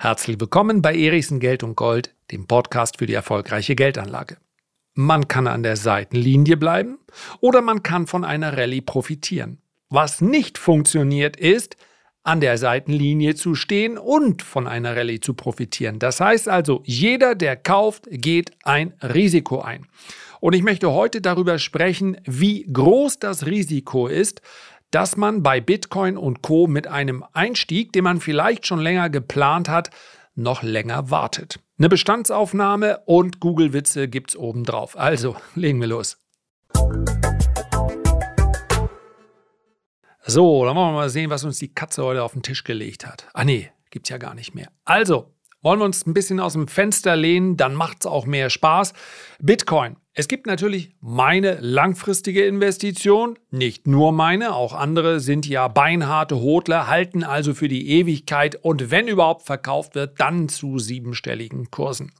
[0.00, 4.36] Herzlich willkommen bei Erichsen Geld und Gold, dem Podcast für die erfolgreiche Geldanlage.
[4.94, 7.00] Man kann an der Seitenlinie bleiben
[7.40, 9.58] oder man kann von einer Rallye profitieren.
[9.88, 11.76] Was nicht funktioniert ist,
[12.22, 15.98] an der Seitenlinie zu stehen und von einer Rallye zu profitieren.
[15.98, 19.88] Das heißt also, jeder, der kauft, geht ein Risiko ein.
[20.38, 24.42] Und ich möchte heute darüber sprechen, wie groß das Risiko ist,
[24.90, 29.68] dass man bei Bitcoin und Co mit einem Einstieg, den man vielleicht schon länger geplant
[29.68, 29.90] hat,
[30.34, 31.60] noch länger wartet.
[31.78, 34.98] Eine Bestandsaufnahme und Google-Witze gibt's obendrauf.
[34.98, 36.16] Also, legen wir los.
[40.24, 43.06] So, dann wollen wir mal sehen, was uns die Katze heute auf den Tisch gelegt
[43.06, 43.28] hat.
[43.32, 44.70] Ah nee, gibt's ja gar nicht mehr.
[44.84, 48.92] Also, wollen wir uns ein bisschen aus dem Fenster lehnen, dann macht's auch mehr Spaß.
[49.40, 56.40] Bitcoin es gibt natürlich meine langfristige Investition, nicht nur meine, auch andere sind ja beinharte
[56.40, 62.10] Hodler, halten also für die Ewigkeit und wenn überhaupt verkauft wird, dann zu siebenstelligen Kursen.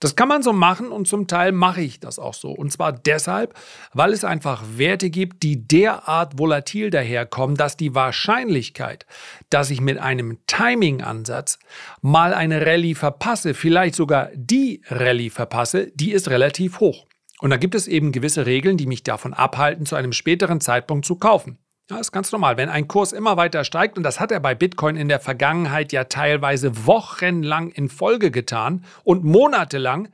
[0.00, 2.52] Das kann man so machen und zum Teil mache ich das auch so.
[2.52, 3.52] Und zwar deshalb,
[3.92, 9.04] weil es einfach Werte gibt, die derart volatil daherkommen, dass die Wahrscheinlichkeit,
[9.50, 11.58] dass ich mit einem Timing-Ansatz
[12.00, 17.06] mal eine Rallye verpasse, vielleicht sogar die Rallye verpasse, die ist relativ hoch.
[17.40, 21.04] Und da gibt es eben gewisse Regeln, die mich davon abhalten, zu einem späteren Zeitpunkt
[21.04, 21.58] zu kaufen.
[21.88, 22.56] Ja, ist ganz normal.
[22.56, 25.92] Wenn ein Kurs immer weiter steigt, und das hat er bei Bitcoin in der Vergangenheit
[25.92, 30.08] ja teilweise wochenlang in Folge getan und monatelang,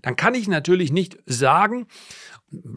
[0.00, 1.86] dann kann ich natürlich nicht sagen,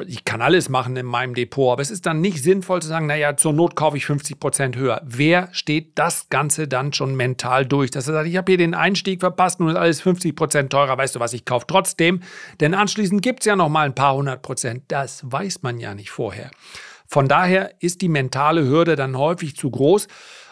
[0.06, 3.08] ich kann alles machen in meinem Depot, aber es ist dann nicht sinnvoll zu sagen,
[3.08, 5.02] naja, zur Not kaufe ich 50 Prozent höher.
[5.04, 7.90] Wer steht das Ganze dann schon mental durch?
[7.90, 10.98] Dass er sagt, ich habe hier den Einstieg verpasst, nun ist alles 50 Prozent teurer,
[10.98, 12.22] weißt du was, ich kaufe trotzdem.
[12.60, 14.84] Denn anschließend gibt es ja noch mal ein paar hundert Prozent.
[14.90, 16.52] Das weiß man ja nicht vorher.
[17.08, 20.08] Von daher ist die mentale Hürde dann häufig zu groß.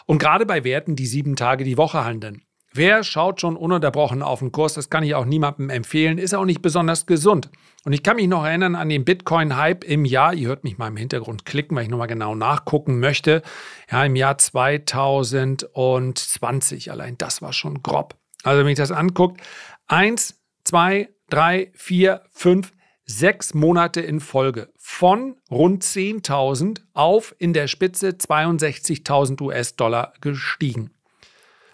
[0.07, 2.41] Und gerade bei Werten, die sieben Tage die Woche handeln.
[2.73, 4.75] Wer schaut schon ununterbrochen auf den Kurs?
[4.75, 6.17] Das kann ich auch niemandem empfehlen.
[6.17, 7.49] Ist auch nicht besonders gesund.
[7.83, 10.87] Und ich kann mich noch erinnern an den Bitcoin-Hype im Jahr, ihr hört mich mal
[10.87, 13.41] im Hintergrund klicken, weil ich nochmal genau nachgucken möchte.
[13.91, 16.91] Ja, im Jahr 2020.
[16.91, 18.15] Allein das war schon grob.
[18.43, 19.41] Also, wenn ich das anguckt,
[19.87, 22.71] eins, zwei, drei, vier, fünf,
[23.03, 30.91] sechs Monate in Folge von rund 10.000 auf in der Spitze 62.000 US-Dollar gestiegen.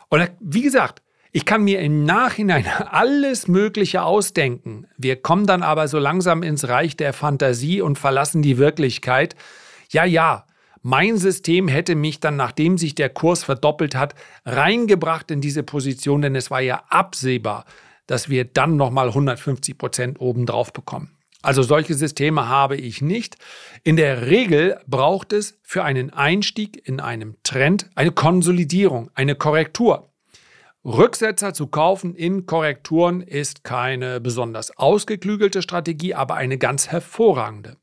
[0.09, 1.01] Und wie gesagt,
[1.31, 4.87] ich kann mir im Nachhinein alles Mögliche ausdenken.
[4.97, 9.35] Wir kommen dann aber so langsam ins Reich der Fantasie und verlassen die Wirklichkeit.
[9.89, 10.45] Ja, ja,
[10.81, 16.21] mein System hätte mich dann, nachdem sich der Kurs verdoppelt hat, reingebracht in diese Position,
[16.21, 17.65] denn es war ja absehbar,
[18.05, 21.16] dass wir dann nochmal 150 Prozent obendrauf bekommen.
[21.41, 23.37] Also solche Systeme habe ich nicht.
[23.83, 30.11] In der Regel braucht es für einen Einstieg in einem Trend eine Konsolidierung, eine Korrektur.
[30.83, 37.77] Rücksetzer zu kaufen in Korrekturen ist keine besonders ausgeklügelte Strategie, aber eine ganz hervorragende.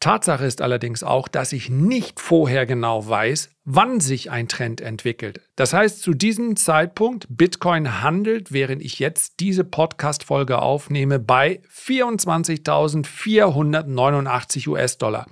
[0.00, 5.42] Tatsache ist allerdings auch, dass ich nicht vorher genau weiß, wann sich ein Trend entwickelt.
[5.56, 14.68] Das heißt, zu diesem Zeitpunkt Bitcoin handelt, während ich jetzt diese Podcast-Folge aufnehme, bei 24.489
[14.68, 15.26] US-Dollar.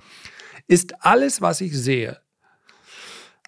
[0.67, 2.19] Ist alles, was ich sehe,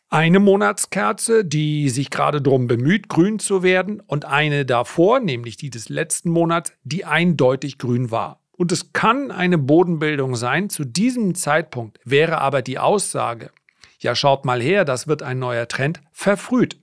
[0.10, 5.70] eine Monatskerze, die sich gerade darum bemüht, grün zu werden, und eine davor, nämlich die
[5.70, 8.41] des letzten Monats, die eindeutig grün war.
[8.62, 10.70] Und es kann eine Bodenbildung sein.
[10.70, 13.50] Zu diesem Zeitpunkt wäre aber die Aussage,
[13.98, 16.78] ja schaut mal her, das wird ein neuer Trend, verfrüht.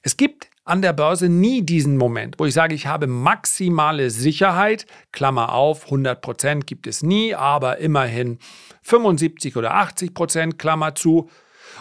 [0.00, 4.86] Es gibt an der Börse nie diesen Moment, wo ich sage, ich habe maximale Sicherheit,
[5.12, 8.38] Klammer auf, 100 Prozent gibt es nie, aber immerhin
[8.80, 11.28] 75 oder 80 Prozent, Klammer zu.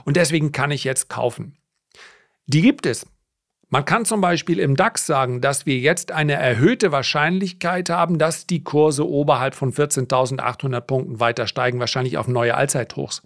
[0.03, 1.55] Und deswegen kann ich jetzt kaufen.
[2.47, 3.05] Die gibt es.
[3.73, 8.45] Man kann zum Beispiel im DAX sagen, dass wir jetzt eine erhöhte Wahrscheinlichkeit haben, dass
[8.45, 13.21] die Kurse oberhalb von 14.800 Punkten weiter steigen, wahrscheinlich auf neue Allzeithochs.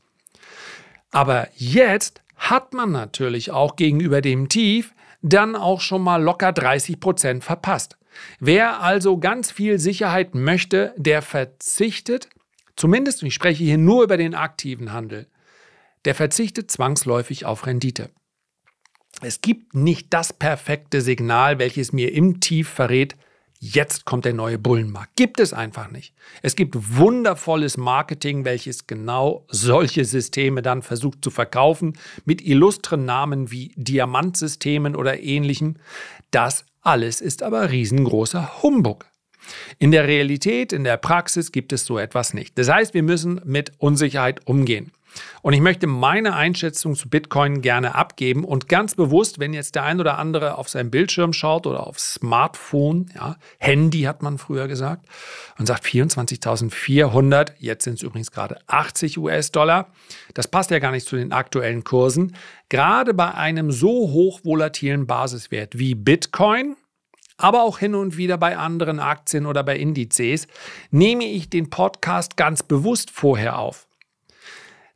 [1.09, 4.94] Aber jetzt hat man natürlich auch gegenüber dem Tief
[5.24, 7.98] dann auch schon mal locker 30 Prozent verpasst.
[8.39, 12.30] Wer also ganz viel Sicherheit möchte, der verzichtet,
[12.75, 15.25] zumindest, ich spreche hier nur über den aktiven Handel,
[16.06, 18.12] der verzichtet zwangsläufig auf Rendite.
[19.21, 23.15] Es gibt nicht das perfekte Signal, welches mir im Tief verrät,
[23.59, 25.15] jetzt kommt der neue Bullenmarkt.
[25.15, 26.13] Gibt es einfach nicht.
[26.41, 31.94] Es gibt wundervolles Marketing, welches genau solche Systeme dann versucht zu verkaufen,
[32.25, 35.75] mit illustren Namen wie Diamantsystemen oder ähnlichem.
[36.31, 39.06] Das alles ist aber riesengroßer Humbug.
[39.79, 42.57] In der Realität, in der Praxis gibt es so etwas nicht.
[42.57, 44.91] Das heißt, wir müssen mit Unsicherheit umgehen.
[45.41, 49.83] Und ich möchte meine Einschätzung zu Bitcoin gerne abgeben und ganz bewusst, wenn jetzt der
[49.83, 54.67] ein oder andere auf seinem Bildschirm schaut oder auf Smartphone, ja, Handy hat man früher
[54.67, 55.06] gesagt,
[55.57, 59.91] und sagt 24.400, jetzt sind es übrigens gerade 80 US-Dollar.
[60.33, 62.35] Das passt ja gar nicht zu den aktuellen Kursen.
[62.69, 66.75] Gerade bei einem so hoch volatilen Basiswert wie Bitcoin,
[67.38, 70.47] aber auch hin und wieder bei anderen Aktien oder bei Indizes,
[70.91, 73.88] nehme ich den Podcast ganz bewusst vorher auf.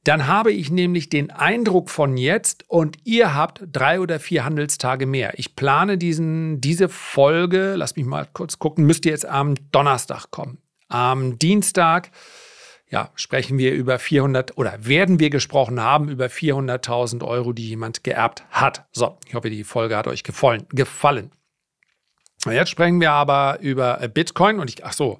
[0.03, 5.05] Dann habe ich nämlich den Eindruck von jetzt und ihr habt drei oder vier Handelstage
[5.05, 5.33] mehr.
[5.37, 10.59] Ich plane diesen, diese Folge, lass mich mal kurz gucken, müsste jetzt am Donnerstag kommen.
[10.87, 12.11] Am Dienstag
[12.91, 18.03] ja, sprechen wir über 400 oder werden wir gesprochen haben über 400.000 Euro, die jemand
[18.03, 18.87] geerbt hat.
[18.91, 20.65] So, ich hoffe, die Folge hat euch gefallen.
[20.69, 21.31] gefallen.
[22.45, 25.19] Jetzt sprechen wir aber über Bitcoin und ich, ach so,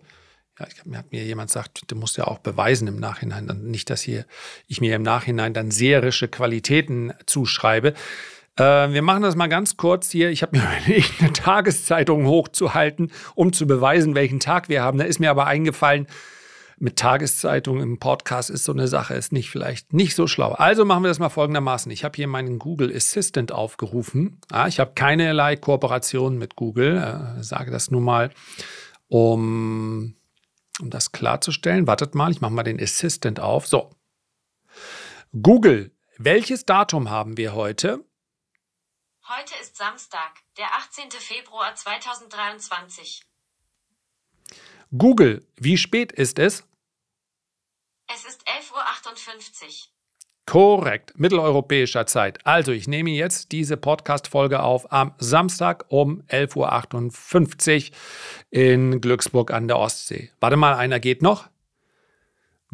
[0.60, 3.64] ja, ich, mir hat mir jemand gesagt, du musst ja auch beweisen im Nachhinein, dann
[3.64, 4.26] nicht, dass hier
[4.68, 7.94] ich mir im Nachhinein dann seherische Qualitäten zuschreibe.
[8.58, 10.30] Äh, wir machen das mal ganz kurz hier.
[10.30, 14.98] Ich habe mir überlegt, eine Tageszeitung hochzuhalten, um zu beweisen, welchen Tag wir haben.
[14.98, 16.08] Da ist mir aber eingefallen,
[16.82, 20.54] mit Tageszeitung im Podcast ist so eine Sache, ist nicht vielleicht nicht so schlau.
[20.54, 21.92] Also machen wir das mal folgendermaßen.
[21.92, 24.40] Ich habe hier meinen Google Assistant aufgerufen.
[24.68, 28.32] Ich habe keinerlei Kooperation mit Google, äh, sage das nur mal,
[29.10, 30.16] um,
[30.80, 31.88] um das klarzustellen.
[31.88, 33.68] Wartet mal, ich mache mal den Assistant auf.
[33.68, 33.92] So.
[35.32, 38.04] Google, welches Datum haben wir heute?
[39.28, 41.12] Heute ist Samstag, der 18.
[41.12, 43.24] Februar 2023.
[44.98, 46.64] Google, wie spät ist es?
[48.08, 49.99] Es ist 11.58 Uhr.
[50.50, 52.44] Korrekt, mitteleuropäischer Zeit.
[52.44, 57.98] Also, ich nehme jetzt diese Podcast-Folge auf am Samstag um 11.58 Uhr
[58.50, 60.32] in Glücksburg an der Ostsee.
[60.40, 61.48] Warte mal, einer geht noch.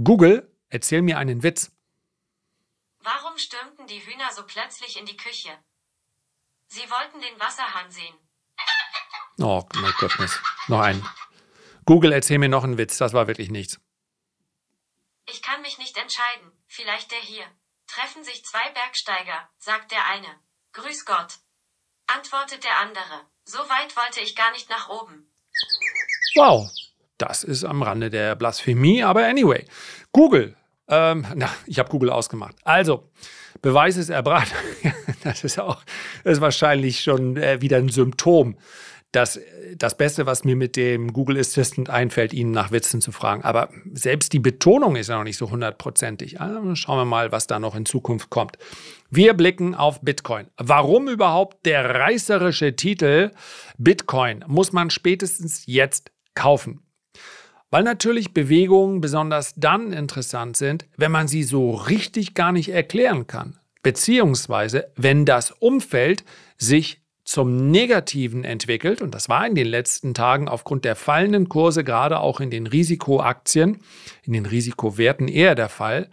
[0.01, 1.73] Google, erzähl mir einen Witz.
[2.99, 5.49] Warum stürmten die Hühner so plötzlich in die Küche?
[6.67, 8.15] Sie wollten den Wasserhahn sehen.
[9.39, 10.17] Oh, mein Gott,
[10.69, 11.05] noch einen.
[11.83, 12.97] Google, erzähl mir noch einen Witz.
[12.99, 13.81] Das war wirklich nichts.
[15.29, 16.53] Ich kann mich nicht entscheiden.
[16.67, 17.43] Vielleicht der hier.
[17.95, 20.27] Treffen sich zwei Bergsteiger, sagt der eine.
[20.73, 21.39] Grüß Gott.
[22.07, 23.21] Antwortet der andere.
[23.45, 25.31] So weit wollte ich gar nicht nach oben.
[26.35, 26.69] Wow,
[27.17, 29.65] das ist am Rande der Blasphemie, aber anyway.
[30.11, 30.57] Google.
[30.89, 32.57] Ähm, na, ich habe Google ausgemacht.
[32.65, 33.09] Also,
[33.61, 34.53] Beweis ist erbracht.
[35.23, 35.81] das ist auch,
[36.25, 38.57] das ist wahrscheinlich schon äh, wieder ein Symptom
[39.15, 39.39] das,
[39.77, 43.43] das Beste, was mir mit dem Google Assistant einfällt, ihn nach Witzen zu fragen.
[43.43, 46.41] Aber selbst die Betonung ist ja noch nicht so hundertprozentig.
[46.41, 48.57] Also schauen wir mal, was da noch in Zukunft kommt.
[49.09, 50.47] Wir blicken auf Bitcoin.
[50.57, 53.31] Warum überhaupt der reißerische Titel
[53.77, 56.81] Bitcoin muss man spätestens jetzt kaufen?
[57.71, 63.27] Weil natürlich Bewegungen besonders dann interessant sind, wenn man sie so richtig gar nicht erklären
[63.27, 63.59] kann.
[63.83, 66.23] Beziehungsweise, wenn das Umfeld
[66.57, 71.83] sich zum Negativen entwickelt, und das war in den letzten Tagen aufgrund der fallenden Kurse,
[71.83, 73.81] gerade auch in den Risikoaktien,
[74.23, 76.09] in den Risikowerten eher der Fall.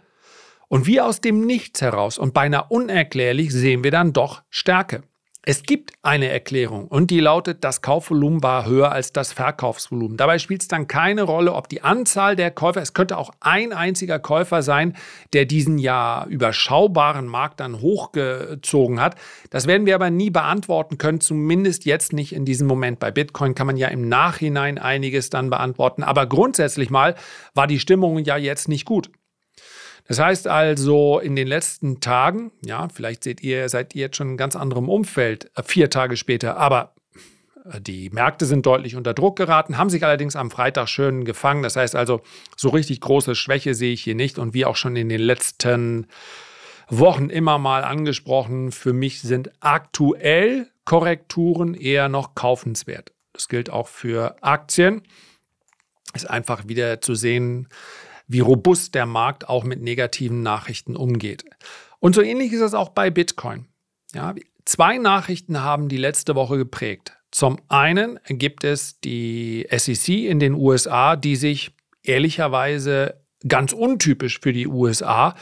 [0.67, 5.03] Und wie aus dem Nichts heraus und beinahe unerklärlich sehen wir dann doch Stärke.
[5.45, 10.15] Es gibt eine Erklärung und die lautet, das Kaufvolumen war höher als das Verkaufsvolumen.
[10.15, 13.73] Dabei spielt es dann keine Rolle, ob die Anzahl der Käufer, es könnte auch ein
[13.73, 14.95] einziger Käufer sein,
[15.33, 19.15] der diesen ja überschaubaren Markt dann hochgezogen hat.
[19.49, 22.99] Das werden wir aber nie beantworten können, zumindest jetzt nicht in diesem Moment.
[22.99, 27.15] Bei Bitcoin kann man ja im Nachhinein einiges dann beantworten, aber grundsätzlich mal
[27.53, 29.09] war die Stimmung ja jetzt nicht gut.
[30.07, 34.31] Das heißt also, in den letzten Tagen, ja, vielleicht seht ihr, seid ihr jetzt schon
[34.31, 36.93] in ganz anderem Umfeld, äh, vier Tage später, aber
[37.65, 41.63] äh, die Märkte sind deutlich unter Druck geraten, haben sich allerdings am Freitag schön gefangen.
[41.63, 42.21] Das heißt also,
[42.57, 44.37] so richtig große Schwäche sehe ich hier nicht.
[44.37, 46.07] Und wie auch schon in den letzten
[46.89, 53.13] Wochen immer mal angesprochen, für mich sind aktuell Korrekturen eher noch kaufenswert.
[53.31, 55.01] Das gilt auch für Aktien.
[56.13, 57.69] Ist einfach wieder zu sehen,
[58.27, 61.45] wie robust der Markt auch mit negativen Nachrichten umgeht.
[61.99, 63.65] Und so ähnlich ist es auch bei Bitcoin.
[64.13, 67.17] Ja, zwei Nachrichten haben die letzte Woche geprägt.
[67.31, 71.71] Zum einen gibt es die SEC in den USA, die sich
[72.03, 75.35] ehrlicherweise ganz untypisch für die USA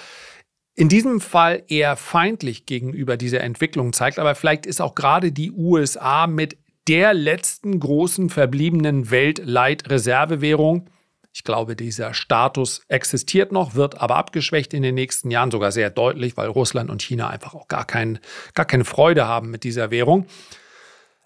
[0.73, 4.19] in diesem Fall eher feindlich gegenüber dieser Entwicklung zeigt.
[4.19, 6.57] Aber vielleicht ist auch gerade die USA mit
[6.88, 10.89] der letzten großen verbliebenen Weltleitreservewährung
[11.33, 15.89] ich glaube, dieser Status existiert noch, wird aber abgeschwächt in den nächsten Jahren, sogar sehr
[15.89, 18.19] deutlich, weil Russland und China einfach auch gar, kein,
[18.53, 20.25] gar keine Freude haben mit dieser Währung.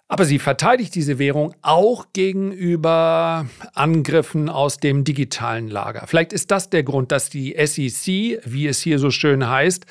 [0.08, 6.06] Aber sie verteidigt diese Währung auch gegenüber Angriffen aus dem digitalen Lager.
[6.06, 9.84] Vielleicht ist das der Grund, dass die SEC, wie es hier so schön heißt,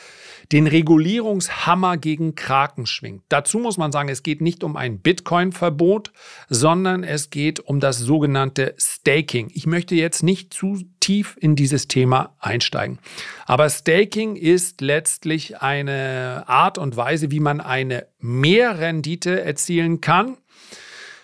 [0.52, 3.24] den Regulierungshammer gegen Kraken schwingt.
[3.30, 6.12] Dazu muss man sagen, es geht nicht um ein Bitcoin-Verbot,
[6.50, 9.50] sondern es geht um das sogenannte Staking.
[9.54, 13.00] Ich möchte jetzt nicht zu tief in dieses Thema einsteigen.
[13.46, 20.38] Aber Staking ist letztlich eine Art und Weise, wie man eine Mehrrendite erzielen kann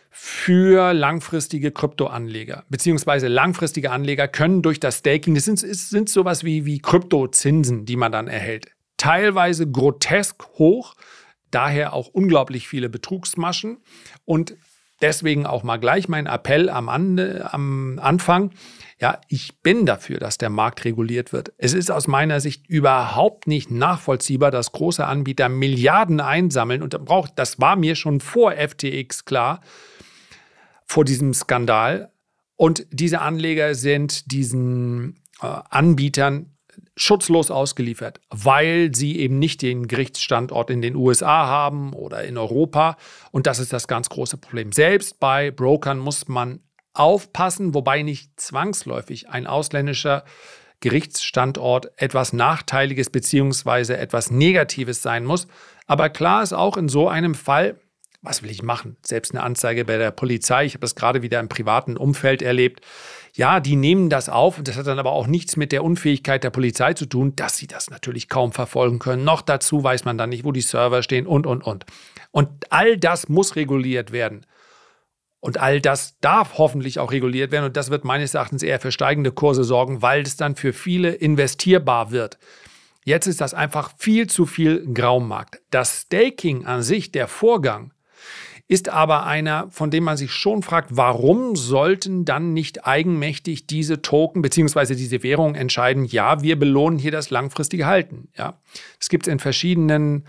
[0.09, 2.63] für langfristige Kryptoanleger.
[2.69, 7.95] Beziehungsweise langfristige Anleger können durch das Staking, das sind, sind sowas wie, wie Kryptozinsen, die
[7.95, 8.67] man dann erhält
[9.01, 10.93] teilweise grotesk hoch,
[11.49, 13.79] daher auch unglaublich viele Betrugsmaschen
[14.25, 14.55] und
[15.01, 18.51] deswegen auch mal gleich mein Appell am, am Anfang.
[18.99, 21.51] Ja, ich bin dafür, dass der Markt reguliert wird.
[21.57, 26.99] Es ist aus meiner Sicht überhaupt nicht nachvollziehbar, dass große Anbieter Milliarden einsammeln und
[27.35, 29.61] das war mir schon vor FTX klar,
[30.85, 32.11] vor diesem Skandal.
[32.55, 36.51] Und diese Anleger sind diesen äh, Anbietern
[36.95, 42.97] schutzlos ausgeliefert, weil sie eben nicht den Gerichtsstandort in den USA haben oder in Europa.
[43.31, 44.71] Und das ist das ganz große Problem.
[44.71, 46.59] Selbst bei Brokern muss man
[46.93, 50.23] aufpassen, wobei nicht zwangsläufig ein ausländischer
[50.81, 53.93] Gerichtsstandort etwas Nachteiliges bzw.
[53.93, 55.47] etwas Negatives sein muss.
[55.87, 57.79] Aber klar ist auch in so einem Fall,
[58.21, 58.97] was will ich machen?
[59.03, 62.81] Selbst eine Anzeige bei der Polizei, ich habe das gerade wieder im privaten Umfeld erlebt,
[63.33, 66.43] ja, die nehmen das auf und das hat dann aber auch nichts mit der Unfähigkeit
[66.43, 69.23] der Polizei zu tun, dass sie das natürlich kaum verfolgen können.
[69.23, 71.85] Noch dazu weiß man dann nicht, wo die Server stehen und, und, und.
[72.31, 74.45] Und all das muss reguliert werden.
[75.39, 78.91] Und all das darf hoffentlich auch reguliert werden und das wird meines Erachtens eher für
[78.91, 82.37] steigende Kurse sorgen, weil es dann für viele investierbar wird.
[83.05, 85.59] Jetzt ist das einfach viel zu viel Graumarkt.
[85.71, 87.91] Das Staking an sich, der Vorgang,
[88.71, 94.01] ist aber einer, von dem man sich schon fragt, warum sollten dann nicht eigenmächtig diese
[94.01, 94.95] Token bzw.
[94.95, 98.29] diese Währung entscheiden, ja, wir belohnen hier das langfristige Halten.
[98.37, 98.53] Ja,
[98.97, 100.23] es gibt es in verschiedenen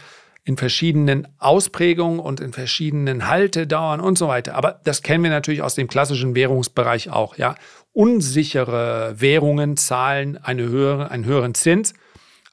[0.44, 4.56] in verschiedenen Ausprägungen und in verschiedenen Haltedauern und so weiter.
[4.56, 7.36] Aber das kennen wir natürlich aus dem klassischen Währungsbereich auch.
[7.36, 7.54] Ja,
[7.92, 11.94] unsichere Währungen zahlen eine höhere, einen höheren Zins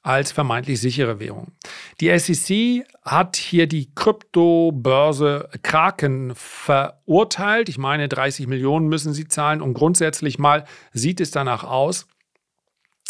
[0.02, 1.52] als vermeintlich sichere Währung.
[2.00, 7.68] Die SEC hat hier die Kryptobörse Kraken verurteilt.
[7.68, 12.06] Ich meine, 30 Millionen müssen sie zahlen und grundsätzlich mal sieht es danach aus,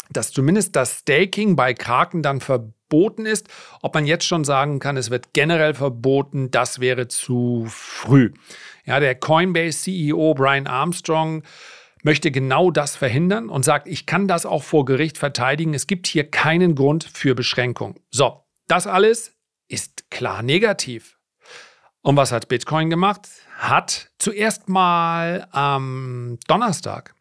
[0.09, 3.47] dass zumindest das Staking bei Kraken dann verboten ist.
[3.81, 8.33] Ob man jetzt schon sagen kann, es wird generell verboten, das wäre zu früh.
[8.85, 11.43] Ja, der Coinbase CEO Brian Armstrong
[12.03, 15.73] möchte genau das verhindern und sagt, ich kann das auch vor Gericht verteidigen.
[15.73, 17.99] Es gibt hier keinen Grund für Beschränkung.
[18.09, 19.33] So, das alles
[19.67, 21.17] ist klar negativ.
[22.01, 23.27] Und was hat Bitcoin gemacht?
[23.57, 27.15] Hat zuerst mal am Donnerstag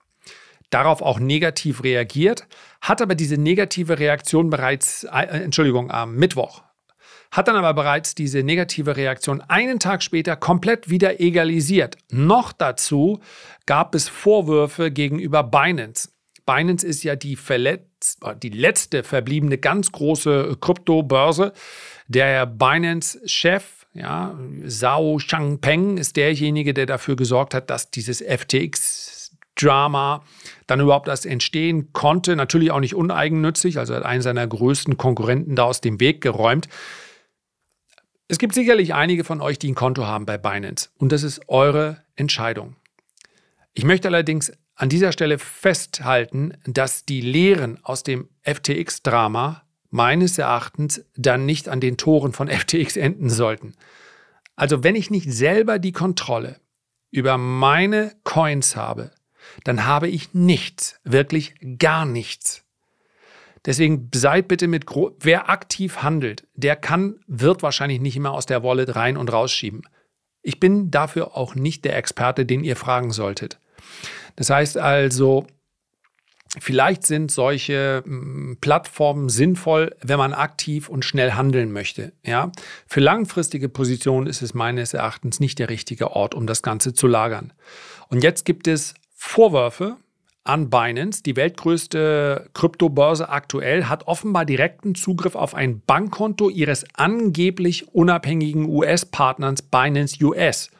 [0.70, 2.46] darauf auch negativ reagiert,
[2.80, 6.62] hat aber diese negative Reaktion bereits, äh, Entschuldigung, am Mittwoch
[7.30, 11.96] hat dann aber bereits diese negative Reaktion einen Tag später komplett wieder egalisiert.
[12.10, 13.20] Noch dazu
[13.66, 16.08] gab es Vorwürfe gegenüber Binance.
[16.44, 21.52] Binance ist ja die, verletzt, die letzte verbliebene ganz große Kryptobörse.
[22.08, 30.24] Der Binance-Chef, ja, Zhao Changpeng, ist derjenige, der dafür gesorgt hat, dass dieses FTX Drama
[30.66, 32.34] dann überhaupt erst entstehen konnte.
[32.34, 36.68] Natürlich auch nicht uneigennützig, also hat einen seiner größten Konkurrenten da aus dem Weg geräumt.
[38.30, 41.48] Es gibt sicherlich einige von euch, die ein Konto haben bei Binance und das ist
[41.48, 42.76] eure Entscheidung.
[43.74, 51.04] Ich möchte allerdings an dieser Stelle festhalten, dass die Lehren aus dem FTX-Drama meines Erachtens
[51.16, 53.72] dann nicht an den Toren von FTX enden sollten.
[54.54, 56.60] Also wenn ich nicht selber die Kontrolle
[57.10, 59.10] über meine Coins habe,
[59.64, 62.62] dann habe ich nichts, wirklich gar nichts.
[63.66, 64.86] Deswegen seid bitte mit,
[65.20, 69.82] wer aktiv handelt, der kann, wird wahrscheinlich nicht immer aus der Wallet rein und rausschieben.
[70.42, 73.58] Ich bin dafür auch nicht der Experte, den ihr fragen solltet.
[74.36, 75.46] Das heißt also,
[76.58, 82.12] vielleicht sind solche hm, Plattformen sinnvoll, wenn man aktiv und schnell handeln möchte.
[82.24, 82.52] Ja?
[82.86, 87.06] Für langfristige Positionen ist es meines Erachtens nicht der richtige Ort, um das Ganze zu
[87.06, 87.52] lagern.
[88.08, 89.98] Und jetzt gibt es Vorwürfe
[90.44, 97.88] an Binance, die weltgrößte Kryptobörse aktuell, hat offenbar direkten Zugriff auf ein Bankkonto ihres angeblich
[97.94, 100.70] unabhängigen US-Partners Binance US.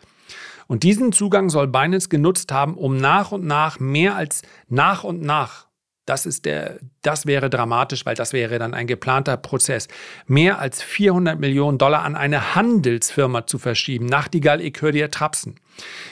[0.67, 5.21] Und diesen Zugang soll Binance genutzt haben, um nach und nach mehr als nach und
[5.21, 5.70] nach
[6.11, 9.87] Das, ist der, das wäre dramatisch, weil das wäre dann ein geplanter Prozess.
[10.27, 15.55] Mehr als 400 Millionen Dollar an eine Handelsfirma zu verschieben, Nachtigall Ecodia Trapsen,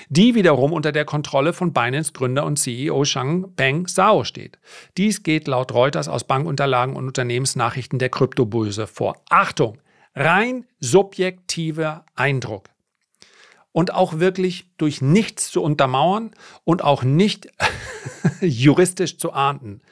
[0.09, 4.61] die wiederum unter der Kontrolle von Binance Gründer und CEO Shang Peng Sao steht.
[4.97, 9.17] Dies geht laut Reuters aus Bankunterlagen und Unternehmensnachrichten der Kryptobörse vor.
[9.31, 9.79] Achtung,
[10.15, 12.69] rein subjektiver Eindruck
[13.79, 16.33] und auch wirklich durch nichts zu untermauern
[16.65, 17.49] und auch nicht
[18.41, 19.83] juristisch zu ahnden.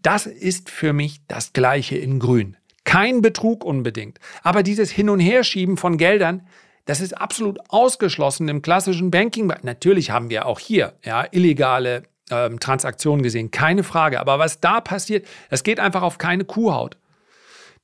[0.00, 2.56] Das ist für mich das Gleiche in Grün.
[2.84, 4.18] Kein Betrug unbedingt.
[4.42, 6.48] Aber dieses Hin- und Herschieben von Geldern,
[6.86, 9.52] das ist absolut ausgeschlossen im klassischen Banking.
[9.60, 14.20] Natürlich haben wir auch hier ja, illegale ähm, Transaktionen gesehen, keine Frage.
[14.20, 16.96] Aber was da passiert, das geht einfach auf keine Kuhhaut.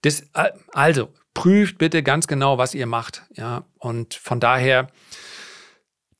[0.00, 3.22] Das, äh, also, prüft bitte ganz genau, was ihr macht.
[3.34, 4.86] Ja, und von daher,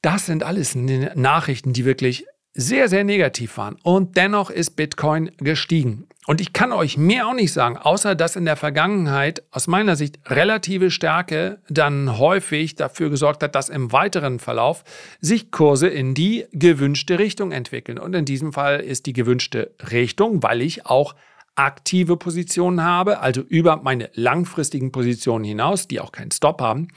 [0.03, 3.77] das sind alles Nachrichten, die wirklich sehr, sehr negativ waren.
[3.83, 6.07] Und dennoch ist Bitcoin gestiegen.
[6.27, 9.97] Und ich kann euch mehr auch nicht sagen, außer dass in der Vergangenheit aus meiner
[9.97, 14.85] Sicht relative Stärke dann häufig dafür gesorgt hat, dass im weiteren Verlauf
[15.21, 17.99] sich Kurse in die gewünschte Richtung entwickeln.
[17.99, 21.15] Und in diesem Fall ist die gewünschte Richtung, weil ich auch
[21.57, 26.89] aktive Positionen habe, also über meine langfristigen Positionen hinaus, die auch keinen Stop haben,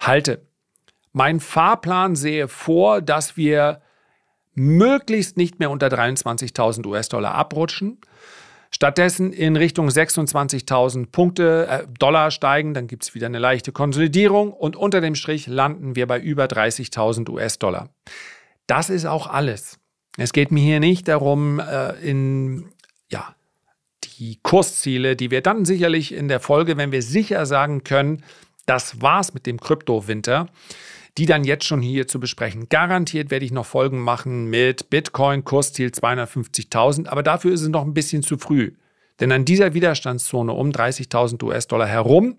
[0.00, 0.46] halte.
[1.12, 3.80] Mein Fahrplan sehe vor, dass wir
[4.54, 7.98] möglichst nicht mehr unter 23.000 US-Dollar abrutschen,
[8.70, 14.52] stattdessen in Richtung 26.000 Punkte äh, Dollar steigen, dann gibt es wieder eine leichte Konsolidierung
[14.52, 17.88] und unter dem Strich landen wir bei über 30.000 US-Dollar.
[18.66, 19.78] Das ist auch alles.
[20.18, 22.72] Es geht mir hier nicht darum, äh, in
[23.10, 23.34] ja,
[24.18, 28.22] die Kursziele, die wir dann sicherlich in der Folge, wenn wir sicher sagen können,
[28.66, 30.48] das war's mit dem Kryptowinter,
[31.18, 32.68] die dann jetzt schon hier zu besprechen.
[32.68, 37.84] Garantiert werde ich noch Folgen machen mit Bitcoin, Kursziel 250.000, aber dafür ist es noch
[37.84, 38.72] ein bisschen zu früh.
[39.20, 42.36] Denn an dieser Widerstandszone um 30.000 US-Dollar herum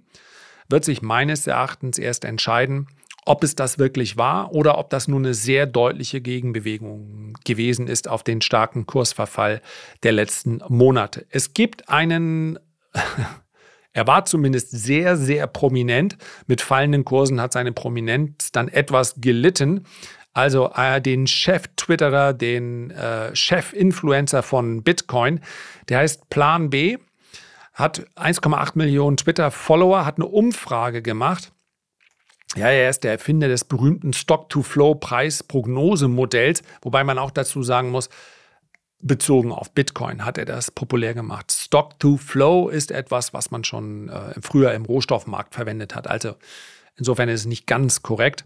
[0.70, 2.88] wird sich meines Erachtens erst entscheiden,
[3.28, 8.08] ob es das wirklich war oder ob das nur eine sehr deutliche Gegenbewegung gewesen ist
[8.08, 9.62] auf den starken Kursverfall
[10.04, 11.26] der letzten Monate.
[11.30, 12.58] Es gibt einen,
[13.94, 16.18] er war zumindest sehr, sehr prominent.
[16.48, 19.86] Mit fallenden Kursen hat seine Prominenz dann etwas gelitten.
[20.34, 25.42] Also äh, den Chef-Twitterer, den äh, Chef-Influencer von Bitcoin,
[25.90, 26.98] der heißt Plan B,
[27.74, 31.52] hat 1,8 Millionen Twitter-Follower, hat eine Umfrage gemacht
[32.56, 38.10] ja, er ist der Erfinder des berühmten Stock-to-Flow-Preis-Prognosemodells, wobei man auch dazu sagen muss,
[39.00, 41.52] bezogen auf Bitcoin hat er das populär gemacht.
[41.52, 46.08] Stock-to-Flow ist etwas, was man schon äh, früher im Rohstoffmarkt verwendet hat.
[46.08, 46.36] Also
[46.96, 48.44] insofern ist es nicht ganz korrekt.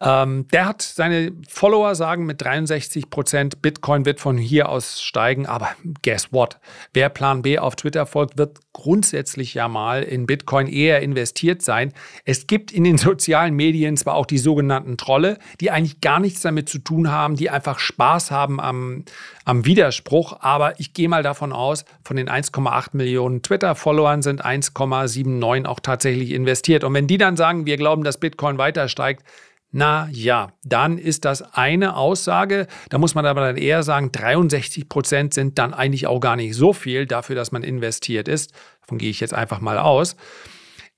[0.00, 5.46] Ähm, der hat seine Follower sagen mit 63 Prozent, Bitcoin wird von hier aus steigen.
[5.46, 5.70] Aber
[6.02, 6.58] guess what?
[6.94, 11.92] Wer Plan B auf Twitter folgt, wird grundsätzlich ja mal in Bitcoin eher investiert sein.
[12.24, 16.42] Es gibt in den sozialen Medien zwar auch die sogenannten Trolle, die eigentlich gar nichts
[16.42, 19.04] damit zu tun haben, die einfach Spaß haben am,
[19.44, 20.38] am Widerspruch.
[20.40, 26.30] Aber ich gehe mal davon aus, von den 1,8 Millionen Twitter-Followern sind 1,79 auch tatsächlich
[26.30, 26.84] investiert.
[26.84, 29.24] Und wenn die dann sagen, wir glauben, dass Bitcoin weiter steigt,
[29.70, 32.66] na ja, dann ist das eine Aussage.
[32.88, 36.54] Da muss man aber dann eher sagen, 63 Prozent sind dann eigentlich auch gar nicht
[36.54, 38.52] so viel dafür, dass man investiert ist.
[38.80, 40.16] Davon gehe ich jetzt einfach mal aus.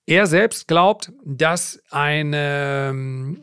[0.06, 3.36] Er selbst glaubt, dass eine,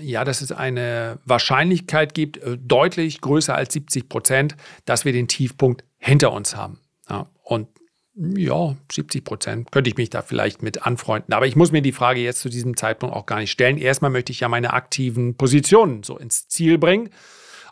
[0.00, 5.28] ja, dass es eine Wahrscheinlichkeit gibt, äh, deutlich größer als 70 Prozent, dass wir den
[5.28, 6.80] Tiefpunkt hinter uns haben.
[7.08, 7.68] Ja, und
[8.14, 11.32] ja, 70 Prozent könnte ich mich da vielleicht mit anfreunden.
[11.32, 13.78] Aber ich muss mir die Frage jetzt zu diesem Zeitpunkt auch gar nicht stellen.
[13.78, 17.10] Erstmal möchte ich ja meine aktiven Positionen so ins Ziel bringen.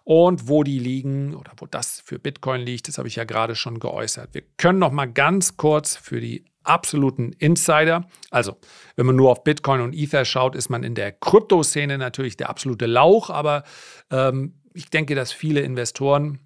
[0.03, 3.55] Und wo die liegen oder wo das für Bitcoin liegt, das habe ich ja gerade
[3.55, 4.31] schon geäußert.
[4.33, 8.09] Wir können noch mal ganz kurz für die absoluten Insider.
[8.31, 8.57] Also,
[8.96, 12.48] wenn man nur auf Bitcoin und Ether schaut, ist man in der Kryptoszene natürlich der
[12.48, 13.29] absolute Lauch.
[13.29, 13.62] Aber
[14.11, 16.38] ähm, ich denke, dass viele Investoren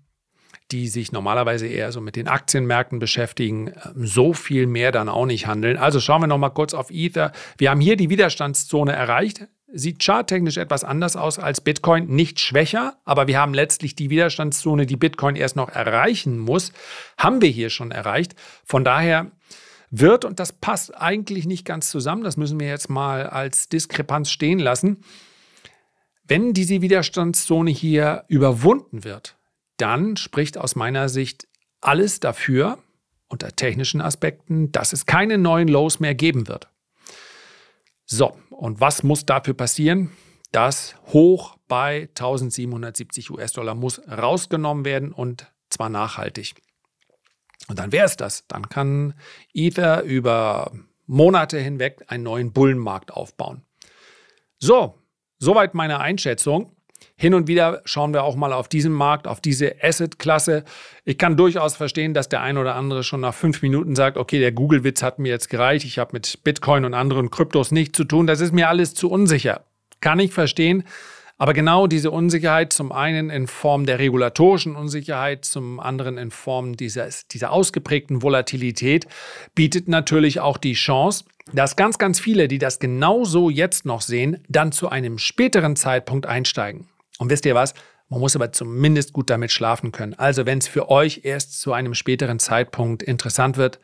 [0.71, 5.27] die sich normalerweise eher so mit den Aktienmärkten beschäftigen, ähm, so viel mehr dann auch
[5.27, 5.77] nicht handeln.
[5.77, 7.33] Also schauen wir noch mal kurz auf Ether.
[7.59, 9.47] Wir haben hier die Widerstandszone erreicht.
[9.77, 14.87] Sieht charttechnisch etwas anders aus als Bitcoin, nicht schwächer, aber wir haben letztlich die Widerstandszone,
[14.87, 16.73] die Bitcoin erst noch erreichen muss,
[17.19, 18.37] haben wir hier schon erreicht.
[18.65, 19.33] Von daher
[19.91, 24.31] wird, und das passt eigentlich nicht ganz zusammen, das müssen wir jetzt mal als Diskrepanz
[24.31, 25.03] stehen lassen,
[26.27, 29.37] wenn diese Widerstandszone hier überwunden wird,
[29.77, 31.49] dann spricht aus meiner Sicht
[31.81, 32.79] alles dafür,
[33.29, 36.69] unter technischen Aspekten, dass es keine neuen Lows mehr geben wird.
[38.07, 40.11] So, und was muss dafür passieren?
[40.53, 46.55] Das Hoch bei 1770 US-Dollar muss rausgenommen werden und zwar nachhaltig.
[47.69, 48.47] Und dann wäre es das.
[48.47, 49.15] Dann kann
[49.53, 50.71] Ether über
[51.07, 53.65] Monate hinweg einen neuen Bullenmarkt aufbauen.
[54.59, 54.99] So,
[55.39, 56.77] soweit meine Einschätzung.
[57.17, 60.65] Hin und wieder schauen wir auch mal auf diesen Markt, auf diese Asset-Klasse.
[61.05, 64.41] Ich kann durchaus verstehen, dass der ein oder andere schon nach fünf Minuten sagt, okay,
[64.41, 68.05] der Google-Witz hat mir jetzt gereicht, ich habe mit Bitcoin und anderen Kryptos nichts zu
[68.05, 69.65] tun, das ist mir alles zu unsicher.
[70.01, 70.85] Kann ich verstehen.
[71.37, 76.77] Aber genau diese Unsicherheit, zum einen in Form der regulatorischen Unsicherheit, zum anderen in Form
[76.77, 79.07] dieses, dieser ausgeprägten Volatilität,
[79.55, 84.45] bietet natürlich auch die Chance, dass ganz, ganz viele, die das genauso jetzt noch sehen,
[84.49, 86.89] dann zu einem späteren Zeitpunkt einsteigen.
[87.19, 87.75] Und wisst ihr was?
[88.09, 90.15] Man muss aber zumindest gut damit schlafen können.
[90.15, 93.81] Also wenn es für euch erst zu einem späteren Zeitpunkt interessant wird,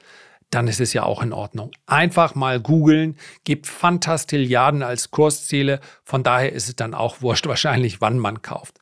[0.50, 1.70] dann ist es ja auch in Ordnung.
[1.86, 5.80] Einfach mal googeln, gibt Fantastilliarden als Kursziele.
[6.04, 8.78] Von daher ist es dann auch wurscht wahrscheinlich, wann man kauft.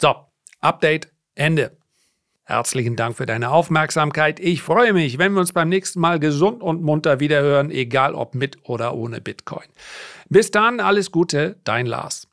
[0.00, 0.14] So,
[0.60, 1.76] Update, Ende.
[2.44, 4.40] Herzlichen Dank für deine Aufmerksamkeit.
[4.40, 8.34] Ich freue mich, wenn wir uns beim nächsten Mal gesund und munter wiederhören, egal ob
[8.34, 9.68] mit oder ohne Bitcoin.
[10.28, 12.26] Bis dann, alles Gute, dein Lars.